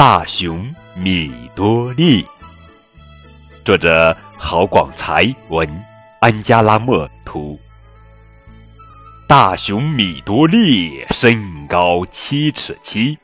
[0.00, 2.26] 大熊米多利，
[3.62, 5.68] 作者郝广才文，
[6.22, 7.60] 安加拉莫图。
[9.28, 13.18] 大熊米多利身高七尺七，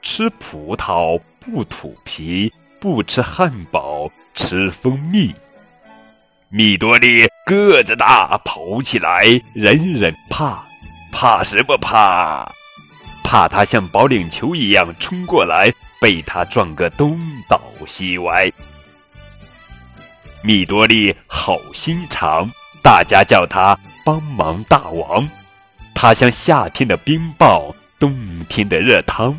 [0.00, 2.50] 吃葡萄不吐皮，
[2.80, 5.34] 不吃汉堡吃蜂蜜。
[6.48, 10.64] 米多利个子大，跑起来人人怕，
[11.12, 12.50] 怕什么怕？
[13.22, 15.70] 怕他像保龄球一样冲过来。
[16.04, 18.52] 被他撞个东倒西歪。
[20.42, 22.46] 米多利好心肠，
[22.82, 23.74] 大家叫他
[24.04, 25.26] 帮忙大王。
[25.94, 28.14] 他像夏天的冰雹，冬
[28.50, 29.34] 天的热汤。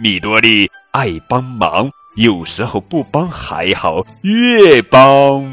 [0.00, 5.44] 米多利爱帮忙，有时候不帮还好，越帮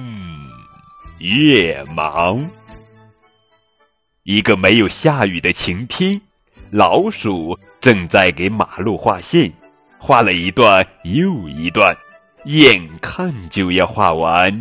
[1.18, 2.50] 越忙。
[4.24, 6.22] 一个没有下雨的晴天，
[6.72, 9.52] 老鼠正在给马路画线。
[10.06, 11.96] 画了一段又一段，
[12.44, 14.52] 眼看就要画完，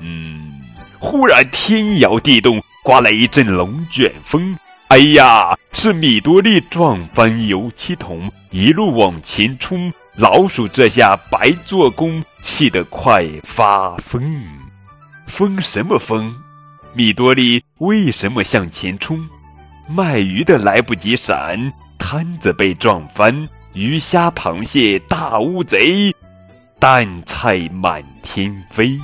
[0.00, 0.58] 嗯，
[0.98, 4.56] 忽然天摇地动，刮来一阵龙卷风。
[4.88, 9.92] 哎呀，是米多利撞翻油漆桶，一路往前冲。
[10.14, 14.42] 老鼠这下白做工，气得快发疯。
[15.26, 16.34] 疯什么疯？
[16.94, 19.28] 米多利为什么向前冲？
[19.86, 23.46] 卖鱼的来不及闪，摊子被撞翻。
[23.72, 26.12] 鱼虾螃蟹大乌贼，
[26.80, 28.98] 蛋菜满天飞，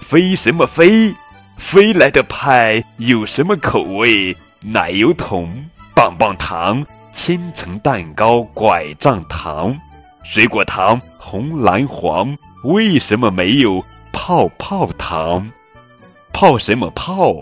[0.00, 1.14] 飞什么飞？
[1.58, 4.34] 飞来的派有什么口味？
[4.64, 9.78] 奶油桶、棒棒糖、千层蛋糕、拐杖糖、
[10.24, 12.34] 水果糖，红蓝黄，
[12.64, 15.50] 为什么没有泡泡糖？
[16.32, 17.34] 泡什么泡？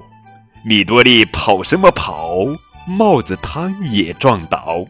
[0.64, 2.38] 米多利跑什么跑？
[2.84, 4.84] 帽子汤也撞倒。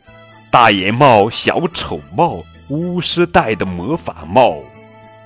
[0.53, 4.59] 大檐帽、小丑帽、巫师戴的魔法帽，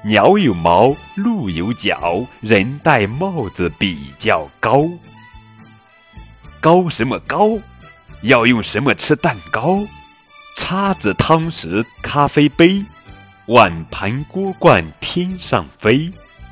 [0.05, 4.89] 鸟有毛，鹿有角，人戴帽子比较高。
[6.61, 7.59] 高什么高？
[8.23, 9.85] 要用什么吃蛋糕？
[10.57, 12.81] 叉子、汤匙、咖啡杯，
[13.47, 16.09] 碗盘锅罐天上飞，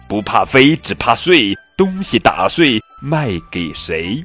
[0.08, 1.56] 不怕飞，只怕碎。
[1.76, 4.24] 东西打碎卖给谁？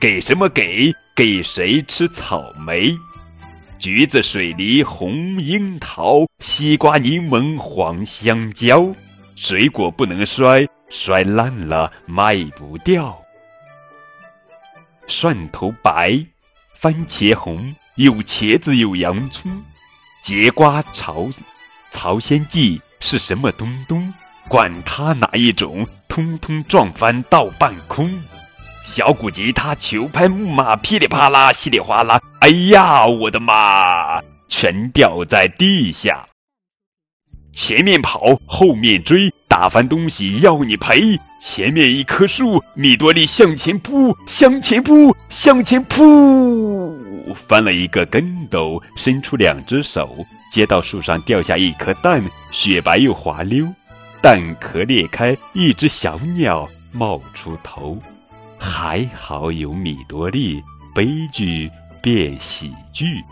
[0.00, 0.92] 给什么给？
[1.14, 2.96] 给谁吃草莓？
[3.80, 8.94] 橘子、水梨、红樱桃、西瓜、柠檬、黄香蕉，
[9.36, 13.18] 水果不能摔，摔烂了卖不掉。
[15.06, 16.22] 蒜头白，
[16.74, 19.50] 番茄红，有茄子有洋葱，
[20.22, 21.30] 节瓜朝
[21.90, 24.12] 朝鲜蓟是什么东东？
[24.46, 28.22] 管它哪一种，通通撞翻到半空。
[28.82, 34.20] 小古、吉他、球拍、木马，噼里啪啦，稀里哗啦，哎呀，我的妈！
[34.48, 36.26] 全掉在地下。
[37.52, 41.18] 前面跑，后面追，打翻东西要你赔。
[41.40, 46.96] 前面一棵树，米多利向前扑，向前扑，向前扑，
[47.46, 53.66] 翻了一个跟斗，伸出两只手，接到树上掉下一颗蛋，雪白又滑溜，
[54.22, 57.98] 蛋壳裂开，一只小鸟冒出头。
[58.60, 60.62] 还好有米多利，
[60.94, 61.70] 悲剧
[62.02, 63.24] 变喜剧。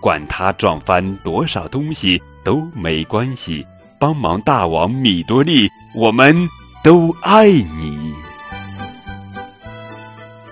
[0.00, 3.64] 管他撞翻多少东西都没关系，
[4.00, 6.36] 帮忙大王米多利，我们
[6.82, 8.12] 都爱你。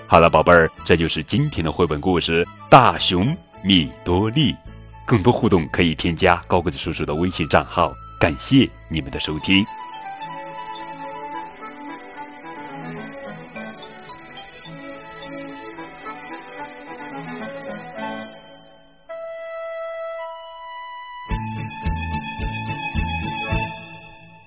[0.06, 4.52] 好了，宝贝儿，这就是今天的绘本故事《大熊米多利》。
[5.04, 7.92] 更多互动可以添加高个子叔叔的微信账号。
[8.20, 9.64] 感谢你们的收听。